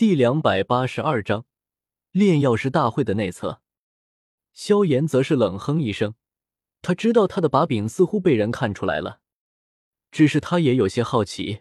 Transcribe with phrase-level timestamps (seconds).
[0.00, 1.44] 第两百八十二章
[2.10, 3.60] 炼药师大会的内测。
[4.54, 6.14] 萧炎则是冷哼一声，
[6.80, 9.20] 他知道他的把柄似乎被人看出来了，
[10.10, 11.60] 只是他也有些好奇，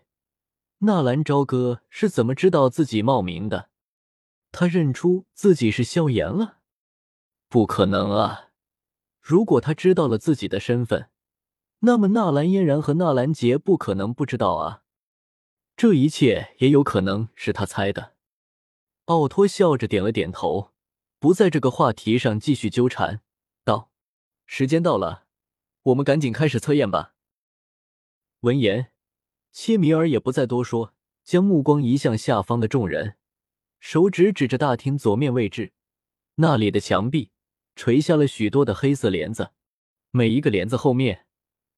[0.77, 3.71] 纳兰朝歌是怎么知道自己冒名的？
[4.53, 6.59] 他认出自己是萧炎了？
[7.49, 8.51] 不可能啊！
[9.19, 11.09] 如果他知道了自己的身份，
[11.79, 14.83] 那么纳兰嫣然和纳兰杰不可能不知道啊！
[15.75, 18.13] 这一切也有可能是他猜的。
[19.09, 20.71] 奥托笑着点了点头，
[21.17, 23.23] 不在这个话题上继续纠缠，
[23.63, 23.89] 道
[24.45, 25.25] ：“时间到了，
[25.81, 27.15] 我们赶紧开始测验吧。”
[28.41, 28.91] 闻言，
[29.51, 30.93] 切米尔也不再多说，
[31.23, 33.17] 将目光移向下方的众人，
[33.79, 35.73] 手指指着大厅左面位置，
[36.35, 37.31] 那里的墙壁
[37.75, 39.53] 垂下了许多的黑色帘子，
[40.11, 41.25] 每一个帘子后面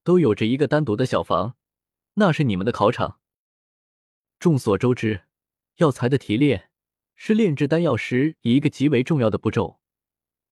[0.04, 1.56] 都有着一个单独的小房，
[2.16, 3.20] 那是你们的考场。
[4.38, 5.22] 众所周知，
[5.76, 6.68] 药材的提炼。
[7.14, 9.80] 是炼制丹药时一个极为重要的步骤，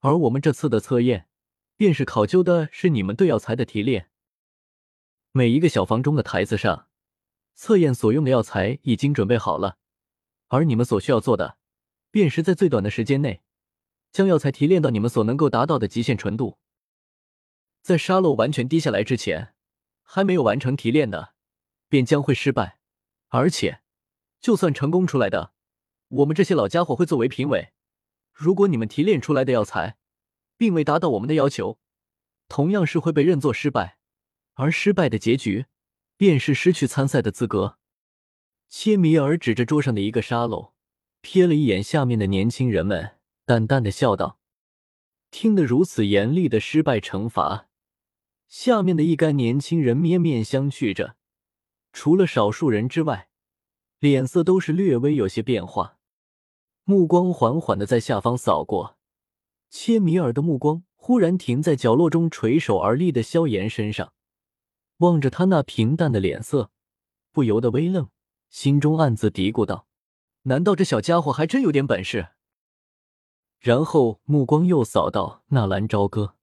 [0.01, 1.29] 而我们这次的测验，
[1.77, 4.11] 便是考究的是你们对药材的提炼。
[5.33, 6.89] 每一个小房中的台子上，
[7.55, 9.79] 测验所用的药材已经准备好了，
[10.49, 11.59] 而你们所需要做的，
[12.11, 13.43] 便是在最短的时间内，
[14.12, 16.59] 将药材提炼到你们所能够达到的极限纯度。
[17.83, 19.55] 在沙漏完全滴下来之前，
[20.03, 21.34] 还没有完成提炼的，
[21.89, 22.79] 便将会失败。
[23.29, 23.81] 而且，
[24.41, 25.53] 就算成功出来的。
[26.11, 27.72] 我们这些老家伙会作为评委，
[28.33, 29.97] 如果你们提炼出来的药材
[30.56, 31.78] 并未达到我们的要求，
[32.48, 33.98] 同样是会被认作失败，
[34.55, 35.66] 而失败的结局
[36.16, 37.78] 便是失去参赛的资格。
[38.69, 40.75] 切米尔指着桌上的一个沙漏，
[41.22, 44.41] 瞥了一眼下面的年轻人们，淡淡的笑道
[45.31, 47.69] ：“听得如此严厉的失败惩罚，
[48.48, 51.14] 下面的一干年轻人面面相觑着，
[51.92, 53.28] 除了少数人之外，
[54.00, 55.98] 脸色都是略微有些变化。”
[56.91, 58.97] 目光缓缓的在下方扫过，
[59.71, 64.12] 切米尔的目光忽然停在角落中垂手而立的萧炎身上，
[64.97, 66.73] 望着他那平淡的脸色，
[67.31, 68.09] 不由得微愣，
[68.49, 69.87] 心中暗自嘀咕道
[70.50, 72.31] ：“难道这小家伙还真有点本事？”
[73.61, 76.34] 然后目光又扫到纳兰朝歌，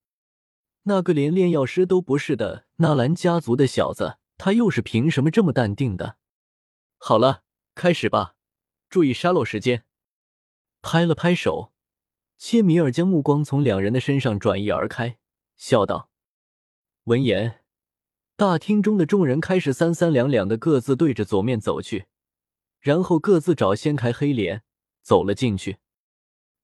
[0.83, 6.15] 那个连炼药师都不是的纳兰家族的小子，他又是凭什么这么淡定的？
[6.97, 7.43] 好了，
[7.75, 8.35] 开始吧，
[8.89, 9.83] 注意沙漏时间。
[10.87, 11.73] 拍了拍手，
[12.37, 15.17] 切米尔将目光从两人的身上转移而开，
[15.57, 16.09] 笑道
[17.03, 17.59] ：“闻言，
[18.37, 22.05] 大厅中的众人开始三三两两的各自对着左面走去，
[22.79, 24.63] 然后各自找掀开黑帘
[25.01, 25.79] 走了进去。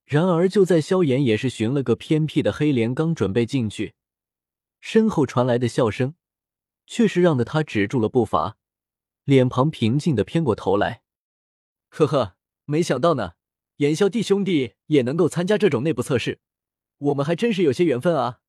[0.06, 3.96] 然而，就在萧炎也是寻了个偏僻的黑帘，刚准备进去，
[4.80, 6.16] 身后传来的笑声
[6.88, 8.56] 却是让的他止住了步伐，
[9.26, 11.02] 脸庞平静的偏过头来
[11.92, 13.34] ：“呵呵，没想到呢。”
[13.78, 16.40] 炎萧弟兄弟也能够参加这种内部测试，
[17.00, 18.40] 我们还真是有些缘分啊！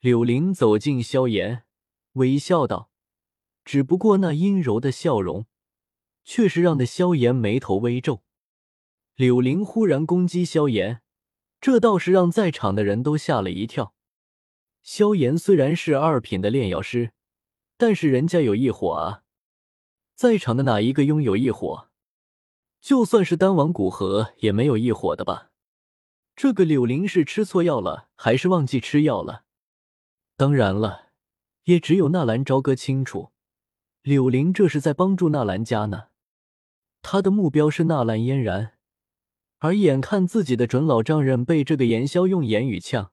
[0.00, 1.64] 柳林走近萧炎，
[2.12, 2.90] 微笑道
[3.64, 5.44] ：“只不过那阴柔的笑容，
[6.24, 8.22] 却是让的萧炎眉头微皱。”
[9.14, 11.02] 柳林忽然攻击萧炎，
[11.60, 13.94] 这倒是让在场的人都吓了一跳。
[14.82, 17.12] 萧炎虽然是二品的炼药师，
[17.76, 19.22] 但是人家有异火啊！
[20.14, 21.89] 在场的哪一个拥有异火？
[22.80, 25.50] 就算是丹王古河也没有一伙的吧？
[26.34, 29.44] 这个柳林是吃错药了，还是忘记吃药了？
[30.36, 31.10] 当然了，
[31.64, 33.32] 也只有纳兰朝歌清楚，
[34.00, 36.08] 柳林这是在帮助纳兰家呢。
[37.02, 38.78] 他的目标是纳兰嫣然，
[39.58, 43.12] 而眼看自己的准老丈人被这个言萧用言语呛，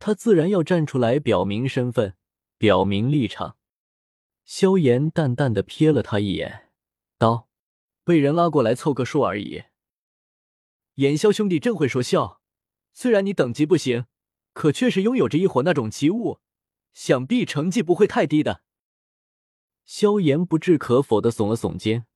[0.00, 2.16] 他自然要站出来表明身份，
[2.58, 3.56] 表明立场。
[4.44, 6.70] 萧炎淡淡的瞥了他一眼，
[7.16, 7.48] 道。
[8.04, 9.64] 被人拉过来凑个数而已。
[10.94, 12.40] 炎萧兄弟真会说笑，
[12.92, 14.06] 虽然你等级不行，
[14.52, 16.40] 可确实拥有着一伙那种奇物，
[16.92, 18.62] 想必成绩不会太低的。
[19.84, 22.06] 萧炎不置可否的耸了耸肩，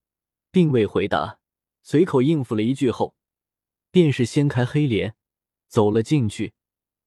[0.51, 1.41] 并未回答，
[1.83, 3.17] 随口应付了一句后，
[3.91, 5.15] 便是掀开黑帘
[5.69, 6.53] 走了进去，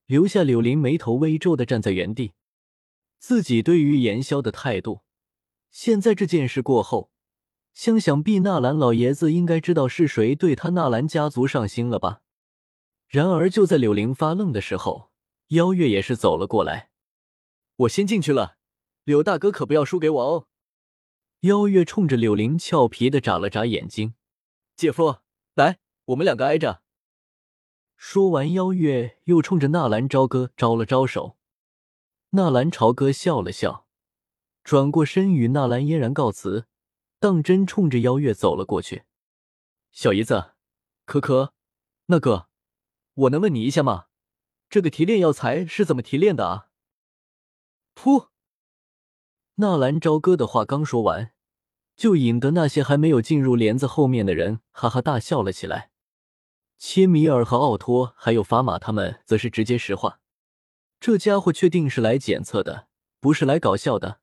[0.05, 2.33] 留下柳林眉头微皱的站在原地。
[3.19, 5.01] 自己对于炎萧的态度，
[5.69, 7.11] 现在这件事过后。
[7.79, 12.19] 想想必纳兰老爷子应该知道是谁对他纳兰家族上心了吧？
[13.07, 15.11] 然而就在柳林发愣的时候，
[15.51, 16.89] 邀月也是走了过来。
[17.77, 18.57] 我先进去了，
[19.05, 20.47] 柳大哥可不要输给我哦。
[21.43, 24.13] 邀月冲着柳林俏皮的眨了眨眼睛，
[24.75, 25.19] 姐夫，
[25.55, 26.81] 来，我们两个挨着。
[27.95, 31.37] 说完，邀月又冲着纳兰朝歌招了招手。
[32.31, 33.85] 纳兰朝歌笑了笑，
[34.65, 36.65] 转过身与纳兰嫣然告辞。
[37.19, 39.03] 当真冲着邀月走了过去。
[39.91, 40.53] 小姨子，
[41.05, 41.53] 可可，
[42.05, 42.47] 那个，
[43.13, 44.05] 我能问你一下吗？
[44.69, 46.67] 这个提炼药材是怎么提炼的啊？
[47.95, 48.29] 噗！
[49.55, 51.33] 纳兰朝歌的话刚说完，
[51.97, 55.91] 就引得那些还没有进入帘子后面的人哈哈大笑了起来。
[56.77, 60.21] 切米尔和奥托还有法玛他们则是直接实话：
[60.99, 62.87] 这家伙确定是来检测的，
[63.19, 64.21] 不是来搞笑的。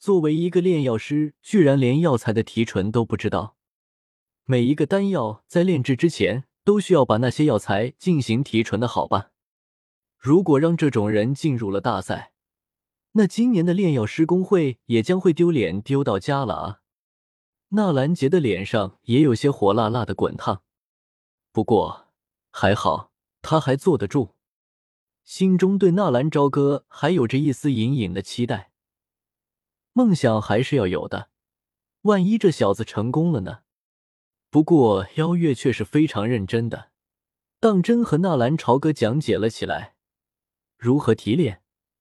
[0.00, 3.58] 作为一个炼药师，居然连药材的提纯都不知道。
[4.46, 9.32] 每一个丹药在炼制之前都需要把那些药材进行提纯的，好吧？
[10.16, 12.32] 如果让这种人进入了大赛，
[13.12, 16.80] 那今年的炼药师工会也将会丢脸丢到家了啊！
[17.68, 20.62] 纳兰杰的脸上也有些火辣辣的滚烫，
[21.52, 22.08] 不过
[22.50, 23.12] 还好，
[23.42, 24.34] 他还坐得住，
[25.24, 28.69] 心中对纳兰朝歌还有着一丝隐隐的期待。
[30.00, 31.28] 梦想还是要有的，
[32.02, 33.58] 万一这小子成功了呢？
[34.48, 36.88] 不过邀月却是非常认真的，
[37.60, 39.96] 当真和纳兰朝歌讲解了起来，
[40.78, 41.60] 如何提炼。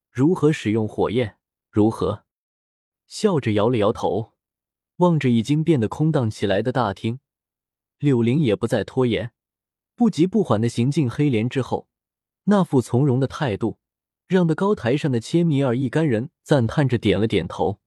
[0.09, 1.39] 如何使用火焰？
[1.69, 2.23] 如何？
[3.05, 4.31] 笑着摇了摇头，
[4.95, 7.19] 望着已经变得空荡起来的大厅，
[7.97, 9.33] 柳玲也不再拖延，
[9.95, 11.89] 不急不缓的行进黑莲之后，
[12.45, 13.77] 那副从容的态度，
[14.25, 17.81] 让的高台上的切米尔一干人赞叹着点了点头。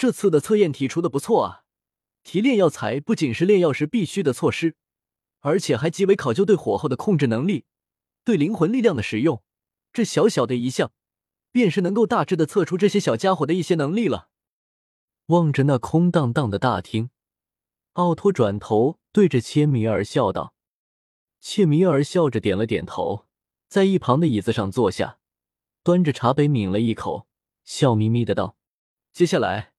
[0.00, 1.64] 这次的测验提出的不错啊！
[2.22, 4.74] 提炼药材不仅是炼药时必须的措施，
[5.40, 7.66] 而且还极为考究对火候的控制能力，
[8.24, 9.42] 对灵魂力量的使用。
[9.92, 10.90] 这小小的一项。
[11.52, 14.30] 便是能够大致的测出这些小家伙的一些能力了。
[15.26, 17.10] 望着那空荡荡的大厅，
[17.94, 20.54] 奥托转头对着切米尔笑道
[21.42, 23.26] ：“切米尔笑着点了点头，
[23.68, 25.18] 在一旁的椅子上坐下，
[25.82, 27.26] 端着茶杯抿了一口，
[27.64, 28.56] 笑眯眯的道
[29.12, 29.69] ：‘接下来，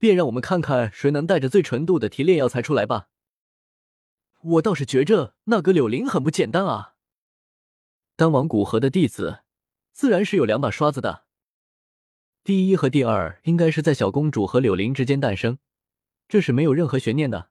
[0.00, 3.06] 便让我们看看谁能带着最纯度的提炼药材出来吧。’
[4.42, 6.96] 我倒是觉着那个柳林很不简单啊，
[8.16, 9.44] 丹王古河的弟子。”
[9.92, 11.26] 自然是有两把刷子的。
[12.42, 15.58] 第一和第二应该是在小公主和柳林之间诞生，
[16.26, 17.50] 这是没有任何悬念的。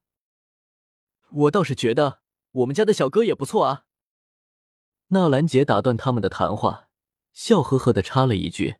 [1.30, 3.86] 我倒是觉得我们家的小哥也不错啊。
[5.10, 6.88] 纳兰杰打断他们的谈话，
[7.34, 8.78] 笑呵呵的插了一句。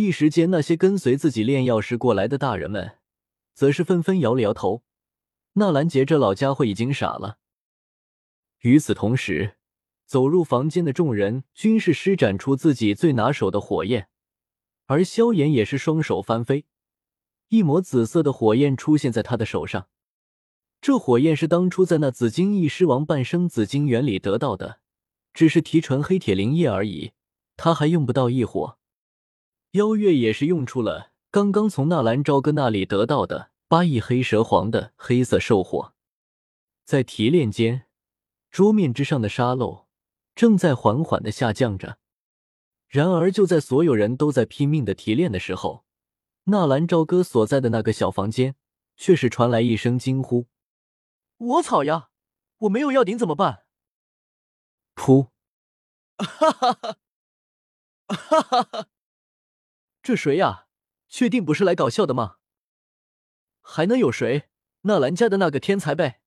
[0.00, 2.98] 一时间，那些跟随自己炼药师过来的大人们，
[3.52, 4.82] 则是纷纷摇了摇头。
[5.54, 7.38] 纳兰杰这老家伙已经傻了。
[8.60, 9.56] 与此同时。
[10.06, 14.08] 走入房间的众人均是施展出自己最拿手的火焰，
[14.86, 16.66] 而萧炎也是双手翻飞，
[17.50, 19.86] 一抹紫色的火焰出现在他的手上。
[20.80, 24.80] 这火焰是当初在那紫金翼狮王半生紫金园里得到的，
[25.32, 27.12] 只是提纯黑铁灵液而已，
[27.56, 28.79] 他还用不到异火。
[29.72, 35.94] 妖月也是用出了刚刚从纳兰朝歌那里得到的八翼黑蛇皇的黑色兽火，
[36.84, 37.86] 在提炼间，
[38.50, 39.86] 桌面之上的沙漏。
[40.34, 41.98] 正在缓缓的下降着，
[42.88, 45.84] 然而就在所有人都在拼命的提炼的时候，
[46.44, 48.56] 纳兰朝歌所在的那个小房间
[48.96, 50.46] 却是传来一声惊呼
[51.36, 52.08] ：“我操呀！
[52.58, 53.64] 我没有药鼎怎么办？”
[54.96, 55.28] 噗！
[56.16, 56.96] 哈哈哈！
[58.08, 58.86] 哈哈哈！
[60.10, 60.66] 这谁呀？
[61.08, 62.38] 确定不是来搞笑的吗？
[63.60, 64.48] 还能有谁？
[64.80, 66.20] 纳兰家的那个天才呗！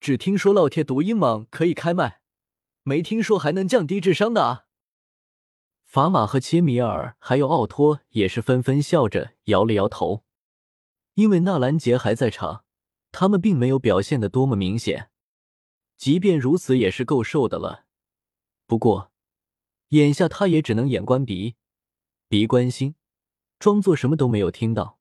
[0.00, 2.20] 只听说烙铁毒鹰蟒可以开麦。
[2.82, 4.66] 没听说还能降低智商的啊！
[5.82, 10.26] 法玛和切米尔还有奥托也是纷纷笑着摇了摇头，
[11.14, 12.66] 因为纳兰杰还在场，
[13.10, 15.10] 他们并没有表现的多么明显。
[15.96, 17.86] 即便如此，也是够受的了。
[18.66, 19.10] 不过，
[19.88, 21.56] 眼下他也只能眼观鼻，
[22.28, 22.94] 别关心，
[23.58, 24.98] 装作什么都没有听到，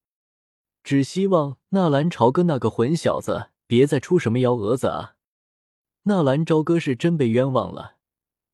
[0.81, 5.15] 只希望纳兰朝歌那个混小子别再出什么幺蛾子啊！
[6.03, 7.97] 纳兰朝歌是真被冤枉了，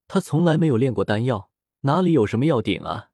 [0.07, 1.51] 他从来没有炼过丹药，
[1.81, 3.11] 哪里有什么药鼎啊？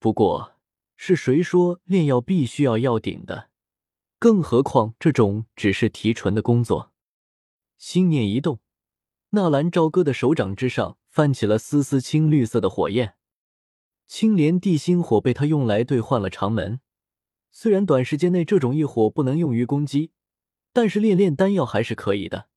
[0.00, 0.54] 不过，
[0.96, 3.50] 是谁说炼药必须要药鼎的？
[4.18, 6.92] 更何况这种只是提纯的工作。
[7.78, 8.58] 心念一动，
[9.30, 13.14] 纳兰朝歌的手掌之上泛起了丝丝青绿色的火焰，
[14.06, 16.80] 青莲地心火被他用来兑换了长门。
[17.50, 20.10] 虽然短时间内这种异火不能用于攻击，
[20.72, 22.48] 但是炼炼丹药还是可以的。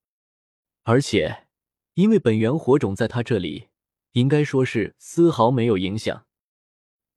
[0.83, 1.47] 而且，
[1.93, 3.69] 因为本源火种在他这里，
[4.13, 6.25] 应该说是丝毫没有影响。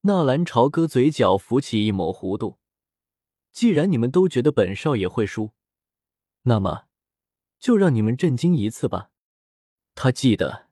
[0.03, 2.59] 纳兰朝歌嘴角浮起一抹弧度。
[3.53, 5.53] 既然你们都觉得本少爷会输，
[6.43, 6.85] 那么
[7.59, 9.11] 就让你们震惊一次吧。
[9.95, 10.69] 他记得，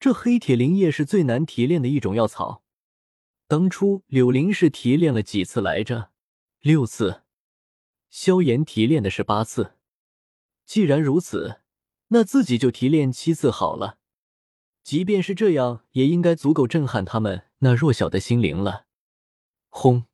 [0.00, 2.64] 这黑铁灵液是最难提炼的一种药草。
[3.48, 6.10] 当初柳林是提炼了几次来着？
[6.60, 7.22] 六次。
[8.10, 9.74] 萧炎提炼的是八次。
[10.64, 11.60] 既然如此，
[12.08, 13.98] 那自己就提炼七次好了。
[14.82, 18.86] 即便是这样，也应该足够震撼他们那弱小的心灵了。
[19.68, 20.06] 轰！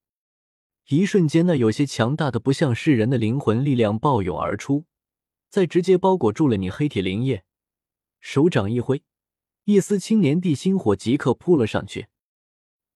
[0.89, 4.85] 一瞬间，那有些强大的不像是人的灵魂力量暴涌而出，
[5.49, 7.45] 再直接包裹住了你黑铁灵液。
[8.21, 9.03] 手掌一挥，
[9.65, 12.09] 一丝青莲地心火即刻扑了上去。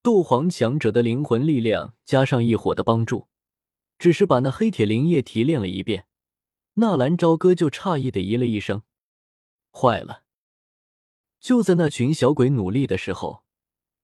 [0.06, 3.26] 斗皇强者的灵魂力量加上异火的帮助，
[3.98, 6.06] 只是把那黑铁灵液提炼了一遍，
[6.74, 8.82] 纳兰朝歌就诧异的咦了一声
[9.74, 10.22] ：“坏了！”
[11.42, 13.42] 就在那群小鬼努力的时候，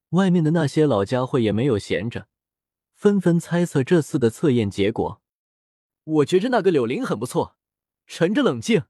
[0.08, 2.26] 外面的那些老家伙也没有闲着，
[2.96, 5.22] 纷纷猜测这次的测验结果。
[6.02, 7.56] 我觉着那个柳林很不错，
[8.08, 8.86] 沉着冷静。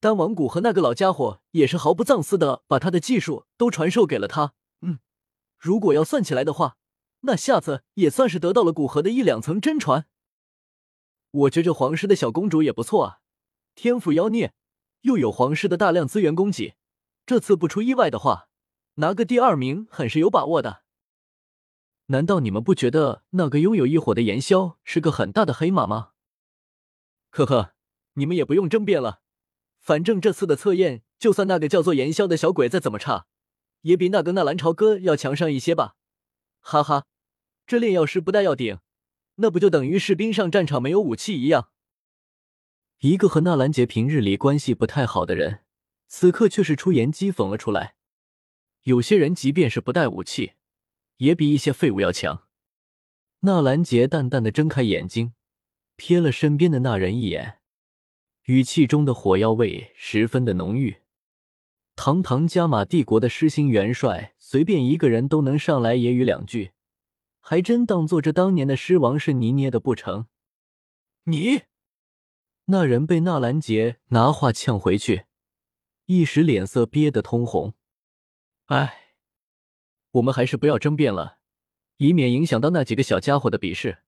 [0.00, 4.54] 丹王谷和那个老家伙也是毫不藏私的把他的技术都传授给了他。
[4.80, 5.00] 嗯
[5.64, 6.76] 如果要算起来的话，
[7.20, 10.06] 那下子也算是得到了古河的一两层真传。
[11.30, 13.20] 我觉着皇室的小公主也不错啊，
[13.74, 14.52] 天赋妖孽，
[15.00, 16.76] 又有皇室的大量资源供给，
[17.24, 18.50] 这次不出意外的话，
[18.96, 20.82] 拿个第二名很是有把握的。
[22.08, 26.10] 难道你们不觉得那个拥有一火的炎萧是个很大的黑马吗？
[27.30, 27.72] 呵呵，
[28.12, 29.22] 你们也不用争辩了，
[29.80, 33.24] 反正这次的测验，就算那个叫做炎萧的小鬼再怎么差。
[33.84, 35.96] 也比那个纳兰朝歌要强上一些吧，
[36.60, 37.04] 哈哈，
[37.66, 38.78] 这炼药师不带要顶，
[39.36, 41.70] 那不就等于士兵上战场没有武器一样？
[43.00, 45.60] 一个和纳兰杰平日里关系不太好的人，
[46.08, 47.96] 此刻却是出言讥讽了出来。
[48.84, 50.52] 有些人即便是不带武器，
[51.18, 52.44] 也比一些废物要强。
[53.40, 55.34] 纳兰杰淡淡的睁开眼睛，
[55.98, 57.58] 瞥了身边的那人一眼，
[58.44, 61.03] 语气中的火药味十分的浓郁。
[61.96, 66.72] 堂堂加玛帝国的狮心元帅，随便一个人都能上来揶揄两句，
[67.40, 70.26] 还真当做这当年的狮王是泥捏的不成？
[71.24, 71.62] 你
[72.66, 75.24] 那人被纳兰杰拿话呛回去，
[76.06, 77.74] 一时脸色憋得通红。
[78.66, 79.14] 哎，
[80.10, 81.38] 我们还是不要争辩了，
[81.98, 83.98] 以免影响到那几个小家伙的比试。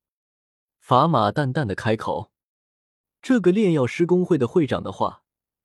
[0.81, 2.33] 法玛淡淡的开口
[3.23, 5.23] ：“这个炼药师工会的会长的话，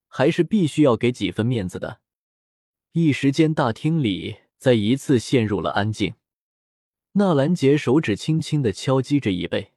[0.08, 2.00] 还是必须要给几分面子的。”
[2.93, 6.15] 一时间，大厅里再一次陷入了安静。
[7.13, 9.71] 纳兰杰手指轻轻的敲击着椅背，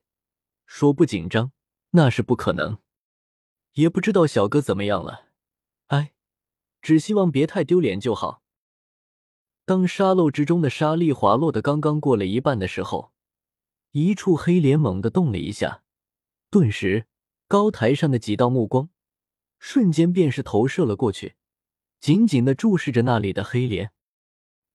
[0.66, 1.52] 说：“不紧张，
[1.90, 2.78] 那是不可能。
[3.74, 5.26] 也不知道小哥怎么样了。
[5.86, 6.12] 哎，
[6.82, 8.42] 只希望别太丢脸就好。”
[9.64, 13.12] 当沙漏之中的沙粒滑落的刚刚过了一半的时候，
[13.92, 15.84] 一处黑莲猛地动了一下，
[16.50, 17.06] 顿时
[17.46, 18.88] 高台上的几道目光
[19.60, 21.36] 瞬间便是投射了过去。
[22.04, 23.90] 紧紧的注视着那里的黑莲，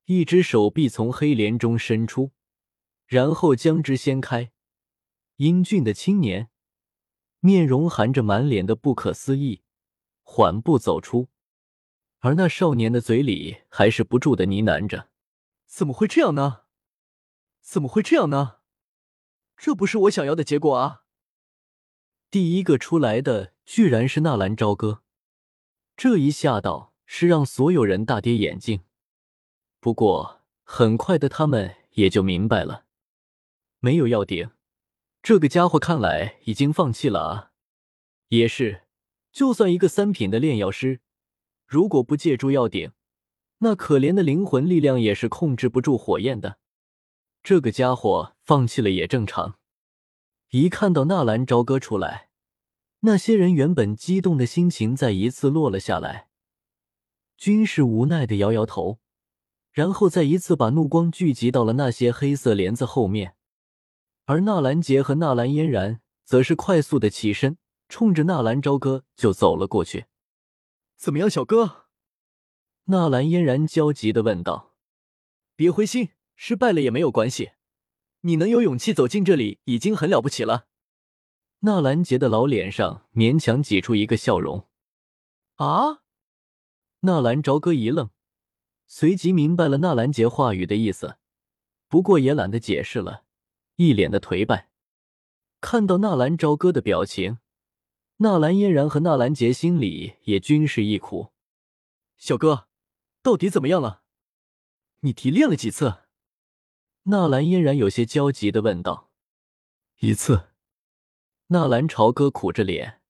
[0.06, 2.32] 一只手臂从黑莲中伸出，
[3.06, 4.52] 然后将之掀开。
[5.36, 6.50] 英俊的青年，
[7.40, 9.62] 面容含着满脸的不可思议，
[10.24, 11.30] 缓步走出，
[12.22, 15.12] 而那少年的嘴里还是不住的呢喃着
[15.70, 16.64] ：“怎么会这样呢？
[17.62, 18.62] 怎么会这样呢？
[19.56, 21.04] 这不是我想要的结果啊！”
[22.32, 25.04] 第一个出来的居然是纳兰朝歌，
[25.96, 26.89] 这一吓到。
[27.12, 28.82] 是让所有人大跌眼镜，
[29.80, 32.86] 不过很快的，他们也就明白了，
[33.80, 34.52] 没有药鼎，
[35.24, 37.52] 这个家伙看来已经放弃了啊！
[38.28, 38.84] 也是，
[39.32, 41.02] 就算一个三品的炼药师，
[41.66, 42.92] 如果不借助药鼎，
[43.58, 46.60] 那可怜的灵魂力量也是控制不住火焰的。
[47.42, 49.58] 这个家伙放弃了也正常。
[50.52, 52.30] 一看到纳兰朝歌出来，
[53.00, 56.29] 那些人原本激动的心情再一次落了下来。
[57.40, 59.00] 均是无奈的摇摇头，
[59.72, 63.38] 然后再一次把目光聚集到了那些黑色帘子后面，
[64.26, 70.08] 而纳兰杰和纳兰嫣然则是快速的起身，冲着纳兰朝歌就走了过去。
[70.98, 71.86] 怎么样，小哥？
[72.86, 74.76] 纳兰嫣然焦急的问道。
[75.56, 77.52] 别灰心，失败了也没有关系，
[78.22, 80.68] 你能有勇气走进这里已经很了不起了。
[81.60, 84.68] 纳兰杰的老脸上勉强挤出一个笑容。
[85.56, 85.99] 啊？
[87.02, 88.10] 纳兰朝歌一愣，
[88.86, 91.18] 随即明白了纳兰杰话语的意思，
[91.88, 93.24] 不过也懒得解释了，
[93.76, 94.70] 一脸的颓败。
[95.62, 97.40] 看到纳兰朝歌的表情，
[98.18, 101.32] 纳兰嫣然和纳兰杰心里也均是一苦。
[102.18, 102.68] 小哥，
[103.22, 104.04] 到底怎么样了？
[105.02, 106.00] 你提炼了几次？
[107.04, 109.10] 纳兰嫣然有些焦急的问道。
[110.00, 110.50] 一次。
[111.48, 113.02] 纳兰朝歌苦着脸。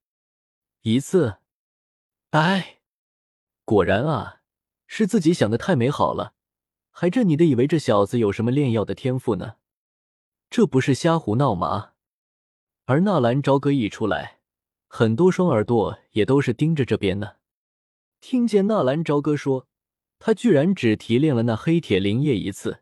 [0.81, 1.39] 一次。
[2.29, 2.78] 哎。
[3.69, 4.41] 果然啊，
[4.87, 6.33] 是自己想的太美好了，
[6.89, 9.57] 还这你的以为这小子有什么炼药的天赋呢？
[10.49, 11.91] 这不是瞎胡闹吗？
[12.85, 14.39] 而纳兰朝歌一出来，
[14.87, 17.33] 很多双耳朵也都是盯着这边呢。
[18.19, 19.67] 听见纳兰朝歌说，
[20.17, 22.81] 他居然只提炼了那黑铁灵液一次，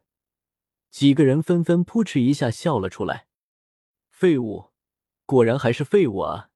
[0.89, 3.27] 几个人纷纷扑哧一下笑了出来。
[4.09, 4.67] 废物，
[5.25, 6.49] 果然还是废物啊！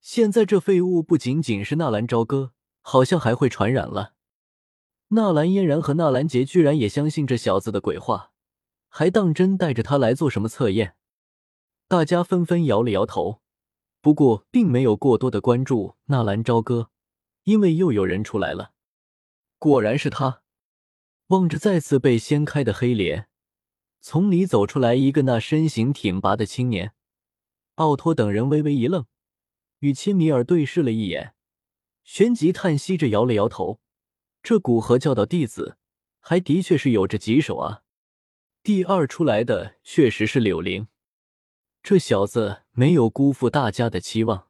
[0.00, 4.12] 现在这废物不仅仅是纳兰朝歌，好像还会传染了。
[5.08, 8.32] 纳兰嫣然和纳兰杰居然也相信这小子的鬼话，
[8.88, 10.96] 还当真带着他来做什么测验？
[11.88, 13.40] 大家纷纷摇了摇头，
[14.00, 16.90] 不过并没有过多的关注纳兰朝歌。
[17.44, 18.70] 因为又有人出来了，
[19.58, 20.42] 果然是他。
[21.26, 23.26] 望着再次被掀开的黑帘，
[24.00, 26.92] 从里走出来一个那身形挺拔的青年。
[27.74, 29.06] 奥托等人微微一愣，
[29.80, 31.34] 与切米尔对视了一眼，
[32.04, 33.80] 旋即叹息着摇了摇头。
[34.42, 35.76] 这古河教导弟子
[36.20, 37.82] 还的确是有着棘手啊。
[38.62, 40.88] 第二出来的确实是柳灵，
[41.82, 44.48] 这小子没有辜负大家的期望。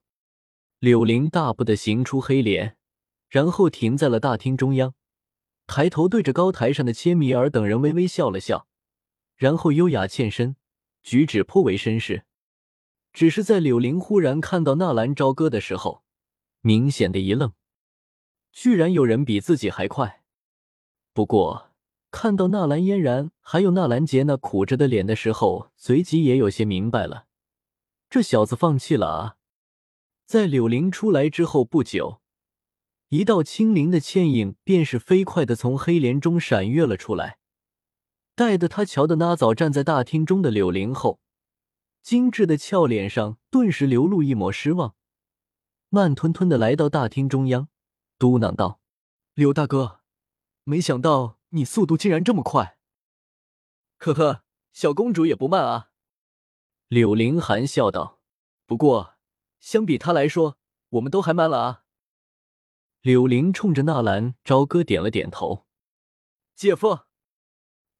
[0.78, 2.76] 柳灵大步的行出黑帘。
[3.28, 4.94] 然后停在了大厅中央，
[5.66, 8.66] 抬头对着高台上的切米尔等人微微笑了笑，
[9.36, 10.54] 然后优雅欠身，
[11.02, 12.26] 举止颇为绅士。
[13.10, 16.01] 只是在柳灵忽然看到纳兰朝歌的时候，
[16.62, 17.52] 明显的一愣，
[18.52, 20.22] 居然有人比自己还快。
[21.12, 21.72] 不过
[22.12, 27.26] 看到纳兰嫣然还有纳兰杰那苦着的脸的时候，随即也有些明白了，
[28.08, 29.36] 这小子放弃了啊！
[30.24, 32.20] 在柳林出来之后不久。
[33.08, 37.38] 一道轻灵的倩影便是飞快的从黑帘中闪跃了出来，
[38.36, 41.20] 带得他瞧的那早站在大厅中的柳林后，
[42.02, 44.94] 精致的俏脸上顿时流露一抹失望，
[45.94, 47.68] 慢吞吞的来到大厅中央，
[48.18, 48.80] 嘟囔道
[49.36, 50.00] ：“柳大哥，
[50.64, 52.78] 没想到你速度竟然这么快。
[54.00, 55.90] ”“呵呵，小公主也不慢啊。”
[56.88, 58.22] 柳灵含笑道
[58.64, 59.16] ，“不过
[59.60, 60.56] 相比他来说，
[60.88, 61.84] 我们都还慢了啊。”
[63.02, 65.66] 柳玲冲着纳兰朝歌点了点头，
[66.54, 67.00] 姐夫，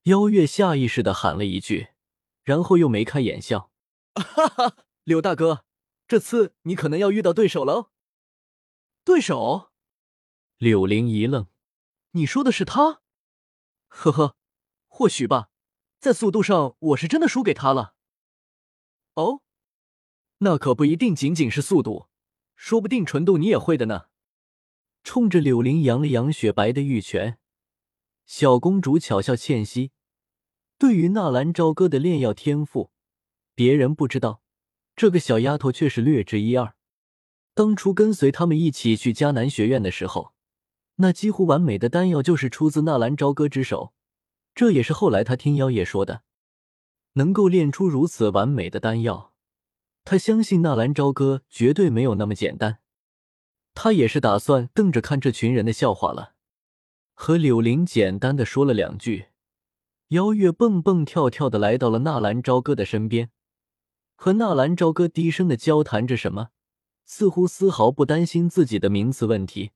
[0.04, 1.88] 妖月下意识的喊了一句，
[2.42, 3.70] 然后又眉开眼笑，
[4.14, 5.66] 哈哈，柳大哥，
[6.12, 7.90] 这次你可能要遇到对手喽。
[9.02, 9.70] 对手？
[10.58, 11.46] 柳灵一愣，
[12.10, 13.00] 你说的是他？
[13.88, 14.36] 呵呵，
[14.88, 15.48] 或许吧，
[16.00, 17.94] 在速度上我是真的输给他了。
[19.14, 19.40] 哦，
[20.40, 22.08] 那可不一定仅仅是速度，
[22.56, 24.08] 说不定纯度你也会的呢。
[25.02, 27.38] 冲着柳灵扬了扬雪白的玉拳，
[28.26, 29.92] 小公主巧笑倩兮。
[30.76, 32.92] 对于纳兰朝歌的炼药天赋，
[33.54, 34.41] 别人不知道，
[34.94, 36.74] 这个小丫头却是略知一二。
[37.54, 40.32] 当初跟随他们一起去迦南学院的时候，
[40.96, 43.92] 那几乎完美的丹药就是出自纳兰朝歌之手。
[44.54, 46.22] 这也是后来他听妖夜说的，
[47.14, 49.32] 能够炼出如此完美的丹药，
[50.04, 52.78] 他相信纳兰朝歌绝对没有那么简单。
[53.74, 56.34] 他也是打算瞪着看这群人的笑话了。
[57.14, 59.28] 和柳林简单的说了两句，
[60.08, 63.30] 妖月蹦蹦跳跳的来到了纳兰朝歌的身边，
[64.22, 66.50] 和纳兰朝歌低声的交谈着什么，
[67.04, 69.72] 似乎丝毫不担心自己的名次问题。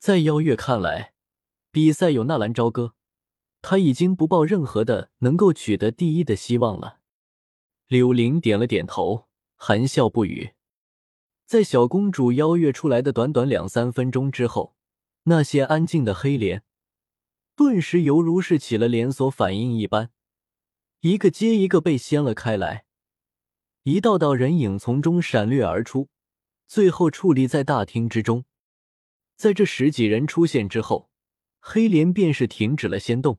[0.00, 1.12] 在邀月看来，
[1.70, 2.94] 比赛有纳兰朝歌，
[3.60, 6.98] 他已经不抱任何的能够取得第一的希望了。
[7.86, 10.54] 柳灵点了点头，含笑不语。
[11.46, 14.74] 在小公主邀月出来的短短两三分钟之后，
[15.26, 16.64] 那些安静的黑莲
[17.54, 20.10] 顿时犹如是起了连锁反应一般，
[21.02, 22.86] 一个接一个被掀了开来，
[23.84, 26.08] 一道道人影从中闪掠而出，
[26.66, 28.44] 最后矗立在大厅之中。
[29.36, 31.10] 在这十几人出现之后，
[31.60, 33.38] 黑莲便是停止了仙动，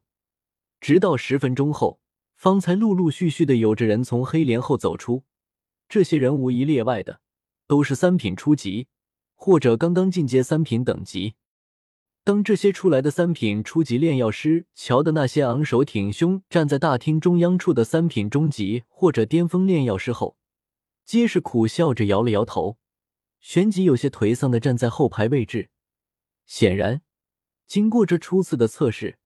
[0.79, 1.99] 直到十分钟后，
[2.35, 5.23] 方才陆陆续续的有着人从黑莲后走出。
[5.87, 7.21] 这些人无一例外的。
[7.65, 8.87] 都是三品初级，
[9.33, 11.35] 或者刚刚进阶三品等级。
[12.25, 20.37] 当这些出来的三品初级炼药师瞧的那些昂首挺胸站在大厅中央处的三品中级或者巅峰炼药师后，
[21.03, 22.77] 皆是苦笑着摇了摇头，
[23.41, 25.69] 旋即有些颓丧的站在后排位置。
[26.45, 27.01] 显然，
[27.67, 29.17] 经过这初次的测试，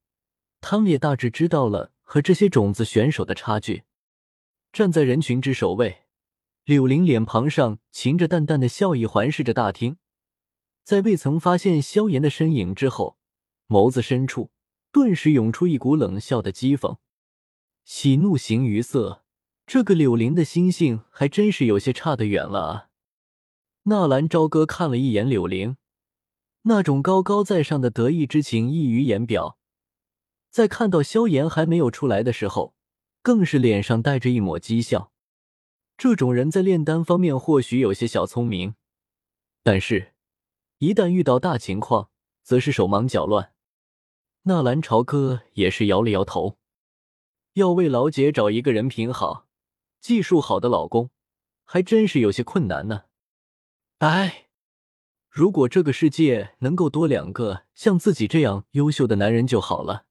[0.60, 3.83] 他们也大致知道了和这些种子选手的差距。
[4.73, 5.99] 站在人群之首位。
[6.65, 9.97] 柳玲脸庞上噙着淡淡的笑意，环视着大厅，
[10.88, 13.17] 在未曾发现萧炎的身影之后，
[13.67, 14.52] 眸子深处
[14.89, 16.95] 顿时涌出一股冷笑的讥讽。
[17.84, 19.26] 喜怒形于色，
[19.65, 22.89] 这个柳林的心性还真是有些差得远了啊！
[23.84, 25.76] 纳兰朝歌看了一眼柳林，
[26.62, 29.58] 那种高高在上的得意之情溢于言表。
[30.50, 32.73] 在看到萧炎还没有出来的时候，
[33.21, 35.12] 更是脸上带着一抹讥笑。
[35.97, 38.76] 这种人在炼丹方面或许有些小聪明，
[39.62, 40.13] 但是，
[40.79, 42.09] 一旦遇到大情况，
[42.43, 43.53] 则是手忙脚乱。
[44.43, 46.57] 纳兰朝歌也是摇了摇头，
[47.53, 49.47] 要为老姐找一个人品好、
[49.99, 51.09] 技术好的老公，
[51.65, 53.03] 还真是有些困难呢。
[53.97, 54.47] 哎，
[55.29, 60.06] 如果这个世界能够多两个像自己这样优秀的男人就好了。